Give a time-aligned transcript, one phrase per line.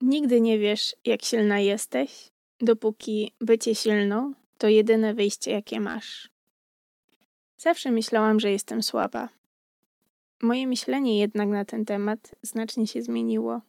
[0.00, 6.30] Nigdy nie wiesz, jak silna jesteś, dopóki bycie silną to jedyne wyjście, jakie masz.
[7.56, 9.28] Zawsze myślałam, że jestem słaba.
[10.42, 13.60] Moje myślenie jednak na ten temat znacznie się zmieniło.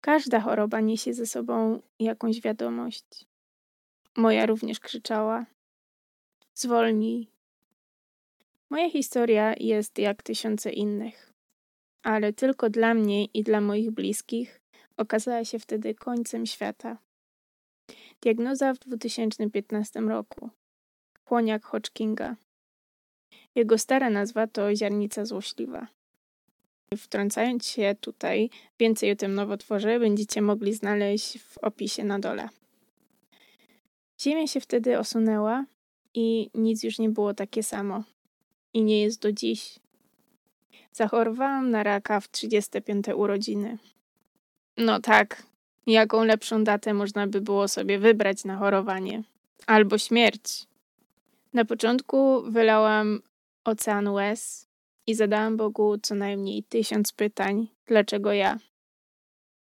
[0.00, 3.26] Każda choroba niesie ze sobą jakąś wiadomość.
[4.16, 5.46] Moja również krzyczała:
[6.54, 7.28] Zwolnij.
[8.70, 11.32] Moja historia jest jak tysiące innych,
[12.02, 14.61] ale tylko dla mnie i dla moich bliskich
[14.96, 16.98] okazała się wtedy końcem świata.
[18.20, 20.50] Diagnoza w 2015 roku.
[21.24, 22.36] Chłoniak Hodgkinga.
[23.54, 25.86] Jego stara nazwa to ziarnica złośliwa.
[26.96, 32.48] Wtrącając się tutaj, więcej o tym nowotworze będziecie mogli znaleźć w opisie na dole.
[34.20, 35.64] Ziemia się wtedy osunęła
[36.14, 38.04] i nic już nie było takie samo.
[38.74, 39.78] I nie jest do dziś.
[40.92, 43.78] Zachorowałam na raka w 35 urodziny.
[44.76, 45.42] No tak,
[45.86, 49.22] jaką lepszą datę można by było sobie wybrać na chorowanie?
[49.66, 50.66] Albo śmierć.
[51.52, 53.22] Na początku wylałam
[53.64, 54.68] ocean łez
[55.06, 58.58] i zadałam Bogu co najmniej tysiąc pytań, dlaczego ja.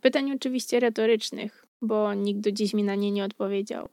[0.00, 3.88] Pytań oczywiście retorycznych, bo nikt do dziś mi na nie nie odpowiedział.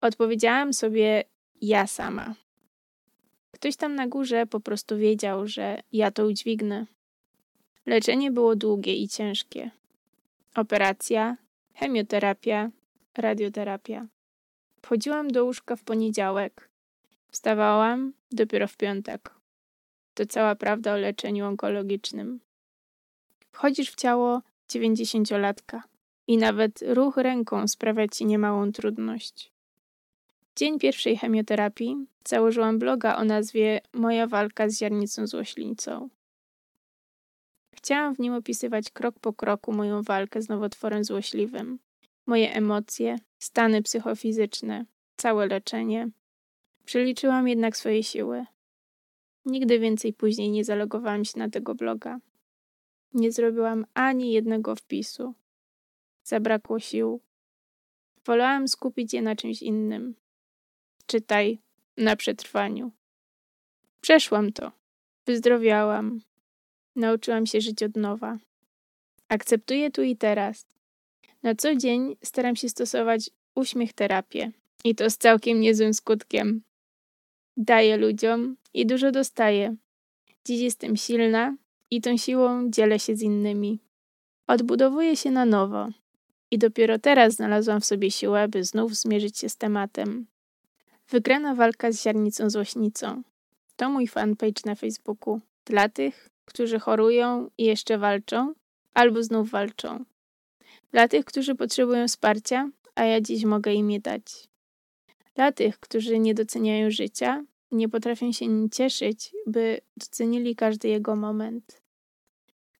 [0.00, 1.24] Odpowiedziałam sobie
[1.62, 2.34] ja sama.
[3.50, 6.86] Ktoś tam na górze po prostu wiedział, że ja to udźwignę.
[7.86, 9.70] Leczenie było długie i ciężkie.
[10.54, 11.36] Operacja,
[11.74, 12.70] chemioterapia,
[13.18, 14.06] radioterapia.
[14.82, 16.70] Wchodziłam do łóżka w poniedziałek.
[17.30, 19.34] Wstawałam dopiero w piątek.
[20.14, 22.40] To cała prawda o leczeniu onkologicznym.
[23.52, 25.82] Wchodzisz w ciało dziewięćdziesięciolatka
[26.26, 29.52] i nawet ruch ręką sprawia ci niemałą trudność.
[30.56, 36.08] Dzień pierwszej chemioterapii założyłam bloga o nazwie Moja walka z ziarnicą złoślińcą.
[37.84, 41.78] Chciałam w nim opisywać krok po kroku moją walkę z nowotworem złośliwym,
[42.26, 44.84] moje emocje, stany psychofizyczne,
[45.16, 46.08] całe leczenie.
[46.84, 48.46] Przeliczyłam jednak swoje siły.
[49.44, 52.18] Nigdy więcej później nie zalogowałam się na tego bloga.
[53.14, 55.34] Nie zrobiłam ani jednego wpisu.
[56.22, 57.20] Zabrakło sił.
[58.26, 60.14] Wolałam skupić je na czymś innym.
[61.06, 61.58] Czytaj
[61.96, 62.90] na przetrwaniu.
[64.00, 64.72] Przeszłam to.
[65.26, 66.20] Wyzdrowiałam.
[66.96, 68.38] Nauczyłam się żyć od nowa.
[69.28, 70.66] Akceptuję tu i teraz.
[71.42, 74.52] Na co dzień staram się stosować uśmiech terapię.
[74.84, 76.62] I to z całkiem niezłym skutkiem.
[77.56, 79.76] Daję ludziom i dużo dostaję.
[80.44, 81.56] Dziś jestem silna
[81.90, 83.78] i tą siłą dzielę się z innymi.
[84.46, 85.88] Odbudowuję się na nowo.
[86.50, 90.26] I dopiero teraz znalazłam w sobie siłę, by znów zmierzyć się z tematem.
[91.08, 93.22] Wygrana walka z ziarnicą złośnicą.
[93.76, 95.40] To mój fanpage na Facebooku.
[95.64, 98.54] Dla tych, którzy chorują i jeszcze walczą,
[98.94, 100.04] albo znów walczą.
[100.90, 104.48] Dla tych, którzy potrzebują wsparcia, a ja dziś mogę im je dać.
[105.34, 111.16] Dla tych, którzy nie doceniają życia, nie potrafią się nim cieszyć, by docenili każdy jego
[111.16, 111.82] moment.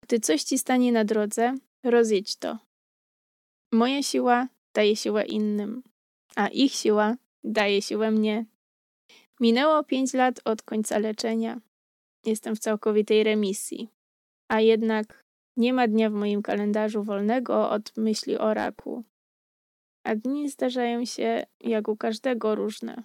[0.01, 2.59] Gdy coś ci stanie na drodze, rozjedź to.
[3.73, 5.83] Moja siła daje siłę innym,
[6.37, 8.47] a ich siła daje siłę mnie.
[9.41, 11.61] Minęło pięć lat od końca leczenia.
[12.27, 13.89] Jestem w całkowitej remisji.
[14.49, 15.25] A jednak
[15.57, 19.05] nie ma dnia w moim kalendarzu wolnego od myśli o raku.
[20.05, 23.03] A dni zdarzają się, jak u każdego, różne.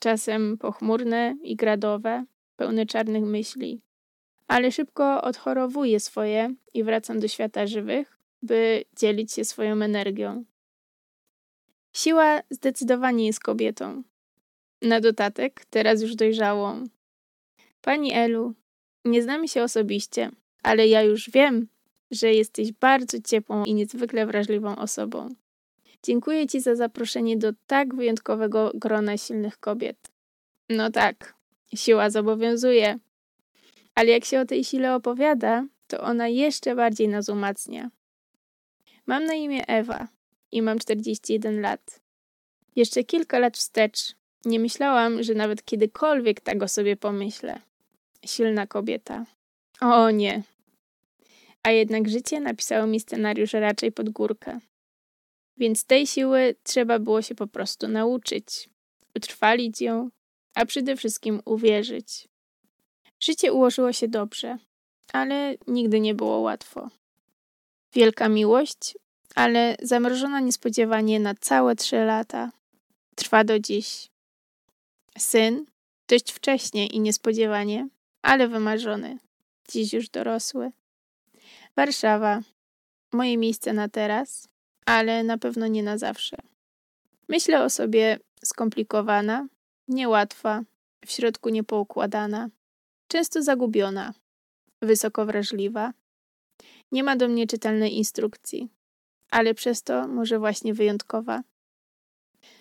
[0.00, 2.24] Czasem pochmurne i gradowe,
[2.56, 3.80] pełne czarnych myśli.
[4.46, 10.44] Ale szybko odchorowuję swoje i wracam do świata żywych, by dzielić się swoją energią.
[11.92, 14.02] Siła zdecydowanie jest kobietą.
[14.82, 16.84] Na dodatek, teraz już dojrzałą.
[17.84, 18.54] Pani Elu,
[19.04, 20.30] nie znamy się osobiście,
[20.62, 21.68] ale ja już wiem,
[22.10, 25.28] że jesteś bardzo ciepłą i niezwykle wrażliwą osobą.
[26.02, 29.96] Dziękuję Ci za zaproszenie do tak wyjątkowego grona silnych kobiet.
[30.68, 31.34] No tak,
[31.74, 32.98] siła zobowiązuje.
[33.94, 37.90] Ale jak się o tej sile opowiada, to ona jeszcze bardziej nas umacnia.
[39.06, 40.08] Mam na imię Ewa
[40.52, 42.00] i mam 41 lat.
[42.76, 44.14] Jeszcze kilka lat wstecz
[44.44, 47.60] nie myślałam, że nawet kiedykolwiek tak o sobie pomyślę.
[48.26, 49.24] Silna kobieta.
[49.80, 50.42] O nie.
[51.62, 54.60] A jednak życie napisało mi scenariusz raczej pod górkę.
[55.56, 58.68] Więc tej siły trzeba było się po prostu nauczyć,
[59.16, 60.10] utrwalić ją,
[60.54, 62.28] a przede wszystkim uwierzyć.
[63.20, 64.58] Życie ułożyło się dobrze,
[65.12, 66.90] ale nigdy nie było łatwo.
[67.92, 68.98] Wielka miłość,
[69.34, 72.50] ale zamrożona niespodziewanie na całe trzy lata.
[73.14, 74.10] Trwa do dziś.
[75.18, 75.66] Syn,
[76.08, 77.88] dość wcześnie i niespodziewanie,
[78.24, 79.18] ale wymarzony,
[79.68, 80.70] dziś już dorosły.
[81.76, 82.40] Warszawa,
[83.12, 84.48] moje miejsce na teraz,
[84.86, 86.36] ale na pewno nie na zawsze.
[87.28, 89.46] Myślę o sobie skomplikowana,
[89.88, 90.62] niełatwa,
[91.06, 92.48] w środku niepoukładana,
[93.08, 94.14] często zagubiona,
[94.82, 95.92] wysoko wrażliwa.
[96.92, 98.68] Nie ma do mnie czytelnej instrukcji,
[99.30, 101.42] ale przez to może właśnie wyjątkowa.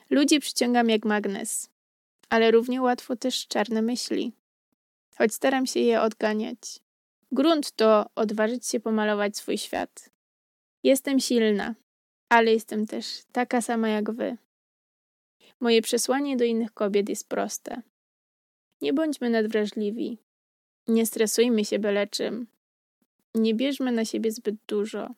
[0.09, 1.69] Ludzi przyciągam jak magnes,
[2.29, 4.33] ale równie łatwo też czarne myśli,
[5.17, 6.79] choć staram się je odganiać.
[7.31, 10.09] Grunt to odważyć się pomalować swój świat.
[10.83, 11.75] Jestem silna,
[12.29, 14.37] ale jestem też taka sama jak wy.
[15.59, 17.81] Moje przesłanie do innych kobiet jest proste.
[18.81, 20.17] Nie bądźmy nadwrażliwi.
[20.87, 22.07] Nie stresujmy się byle.
[23.35, 25.09] Nie bierzmy na siebie zbyt dużo.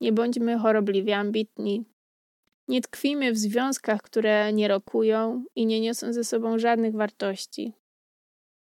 [0.00, 1.84] Nie bądźmy chorobliwie ambitni.
[2.68, 7.72] Nie tkwimy w związkach, które nie rokują i nie niosą ze sobą żadnych wartości.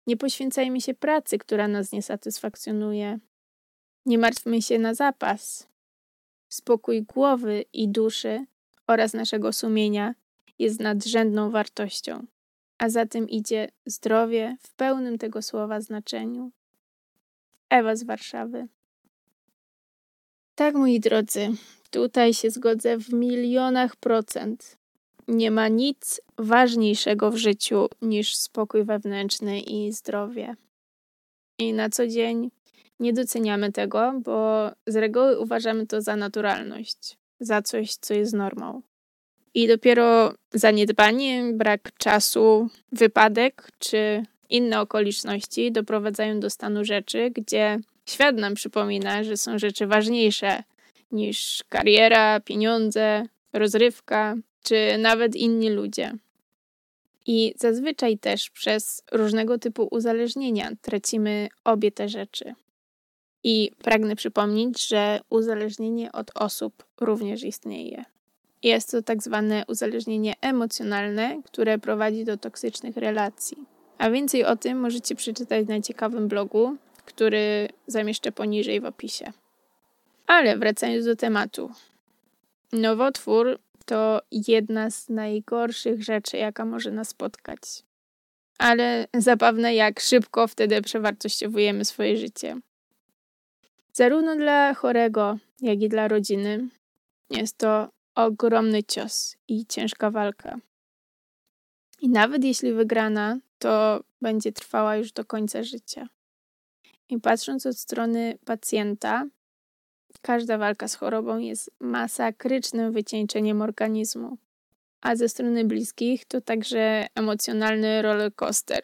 [0.08, 3.20] Nie poświęcajmy się pracy, która nas nie satysfakcjonuje.
[4.06, 5.68] Nie martwmy się na zapas.
[6.50, 8.46] Spokój głowy i duszy
[8.88, 10.16] oraz naszego sumienia
[10.60, 12.26] jest nadrzędną wartością,
[12.78, 16.52] a za tym idzie zdrowie w pełnym tego słowa znaczeniu.
[17.70, 18.68] Ewa z Warszawy.
[20.56, 21.50] Tak, moi drodzy,
[21.90, 24.78] tutaj się zgodzę w milionach procent.
[25.28, 30.56] Nie ma nic ważniejszego w życiu niż spokój wewnętrzny i zdrowie.
[31.60, 32.52] I na co dzień
[33.00, 38.82] nie doceniamy tego, bo z reguły uważamy to za naturalność, za coś, co jest normą.
[39.54, 48.36] I dopiero zaniedbanie, brak czasu, wypadek czy inne okoliczności doprowadzają do stanu rzeczy, gdzie świat
[48.36, 50.64] nam przypomina, że są rzeczy ważniejsze
[51.12, 56.14] niż kariera, pieniądze, rozrywka czy nawet inni ludzie.
[57.26, 62.56] I zazwyczaj też przez różnego typu uzależnienia tracimy obie te rzeczy.
[63.44, 68.06] I pragnę przypomnieć, że uzależnienie od osób również istnieje.
[68.64, 73.58] Jest to tak zwane uzależnienie emocjonalne, które prowadzi do toksycznych relacji.
[73.98, 79.34] A więcej o tym możecie przeczytać na ciekawym blogu, który zamieszczę poniżej w opisie.
[80.28, 81.72] Ale wracając do tematu.
[82.74, 87.62] Nowotwór to jedna z najgorszych rzeczy, jaka może nas spotkać.
[88.58, 92.58] Ale zabawne, jak szybko wtedy przewartościowujemy swoje życie.
[93.94, 96.68] Zarówno dla chorego, jak i dla rodziny
[97.30, 100.58] jest to ogromny cios i ciężka walka.
[102.02, 106.08] I nawet jeśli wygrana, to będzie trwała już do końca życia.
[107.10, 109.26] I patrząc od strony pacjenta,
[110.22, 114.38] każda walka z chorobą jest masakrycznym wycieńczeniem organizmu.
[115.02, 118.84] A ze strony bliskich to także emocjonalny rollercoaster.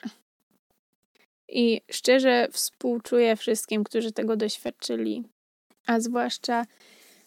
[1.50, 5.24] I szczerze współczuję wszystkim, którzy tego doświadczyli,
[5.88, 6.66] a zwłaszcza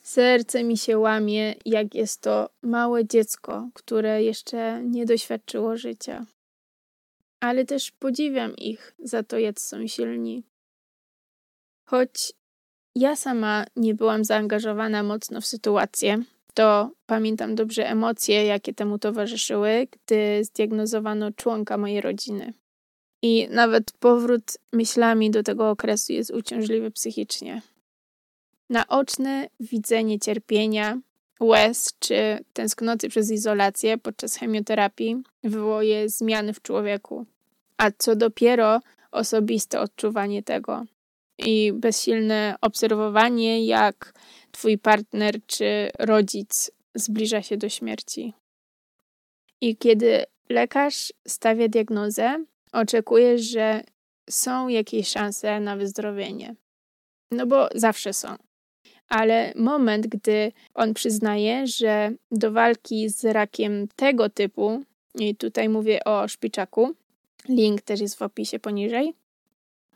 [0.04, 6.26] Serce mi się łamie, jak jest to małe dziecko, które jeszcze nie doświadczyło życia.
[7.40, 10.42] Ale też podziwiam ich za to, jak są silni.
[11.84, 12.32] Choć
[12.94, 16.22] ja sama nie byłam zaangażowana mocno w sytuację,
[16.54, 22.52] to pamiętam dobrze emocje, jakie temu towarzyszyły, gdy zdiagnozowano członka mojej rodziny.
[23.22, 27.62] I nawet powrót myślami do tego okresu jest uciążliwy psychicznie.
[28.70, 31.00] Naoczne widzenie cierpienia,
[31.40, 37.26] łez czy tęsknoty przez izolację podczas chemioterapii wywołuje zmiany w człowieku,
[37.76, 38.80] a co dopiero
[39.10, 40.84] osobiste odczuwanie tego
[41.38, 44.14] i bezsilne obserwowanie, jak
[44.52, 48.34] twój partner czy rodzic zbliża się do śmierci.
[49.60, 53.82] I kiedy lekarz stawia diagnozę, oczekujesz, że
[54.30, 56.54] są jakieś szanse na wyzdrowienie.
[57.30, 58.36] No bo zawsze są
[59.08, 64.82] ale moment, gdy on przyznaje, że do walki z rakiem tego typu,
[65.14, 66.94] i tutaj mówię o szpiczaku,
[67.48, 69.14] link też jest w opisie poniżej,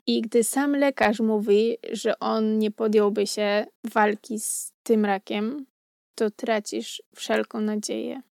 [0.08, 5.66] i gdy sam lekarz mówi, że on nie podjąłby się walki z tym rakiem,
[6.14, 8.22] to tracisz wszelką nadzieję.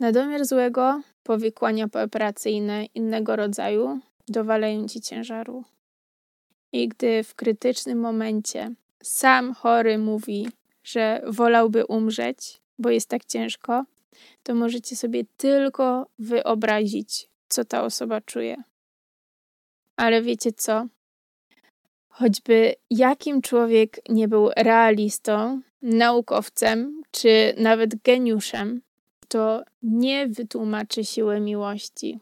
[0.00, 5.64] Na domiar złego powikłania pooperacyjne innego rodzaju dowalają ci ciężaru.
[6.72, 10.48] I gdy w krytycznym momencie sam chory mówi,
[10.84, 13.84] że wolałby umrzeć, bo jest tak ciężko,
[14.42, 18.62] to możecie sobie tylko wyobrazić, co ta osoba czuje.
[19.96, 20.86] Ale wiecie co?
[22.18, 28.80] Choćby jakim człowiek nie był realistą, naukowcem czy nawet geniuszem,
[29.28, 32.20] to nie wytłumaczy siły miłości,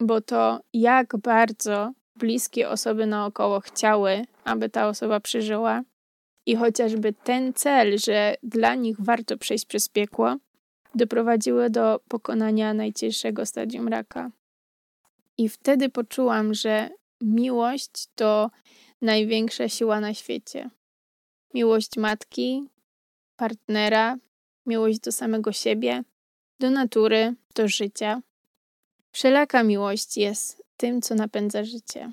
[0.00, 5.82] bo to jak bardzo bliskie osoby naokoło chciały, aby ta osoba przeżyła,
[6.46, 10.36] I chociażby ten cel, że dla nich warto przejść przez piekło,
[10.94, 14.30] doprowadziły do pokonania najcięższego stadium raka.
[15.38, 16.90] I wtedy poczułam, że
[17.20, 18.50] miłość to
[19.04, 20.70] największa siła na świecie.
[21.54, 22.68] Miłość matki,
[23.36, 24.16] partnera,
[24.66, 26.02] miłość do samego siebie,
[26.60, 28.20] do natury, do życia.
[29.12, 32.12] Wszelaka miłość jest tym, co napędza życie.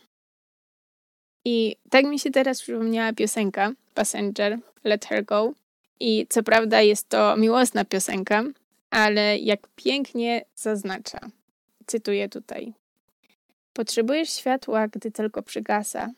[1.46, 5.54] I tak mi się teraz przypomniała piosenka Passenger, Let Her Go.
[6.00, 8.44] I co prawda jest to miłosna piosenka,
[8.90, 11.20] ale jak pięknie zaznacza.
[11.86, 12.74] Cytuję tutaj.
[13.74, 16.10] Potrzebujesz światła, gdy tylko przygasa.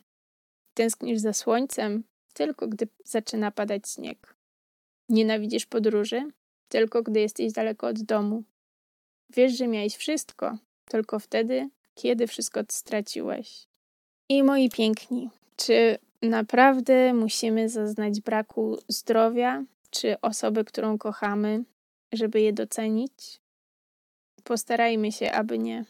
[0.73, 2.03] Tęsknisz za słońcem,
[2.33, 4.35] tylko gdy zaczyna padać śnieg.
[5.09, 6.31] Nienawidzisz podróży,
[6.67, 8.43] tylko gdy jesteś daleko od domu.
[9.29, 13.67] Wiesz, że miałeś wszystko, tylko wtedy, kiedy wszystko straciłeś.
[14.29, 21.63] I moi piękni, czy naprawdę musimy zaznać braku zdrowia, czy osoby, którą kochamy,
[22.13, 23.39] żeby je docenić?
[24.43, 25.85] Postarajmy się, aby nie.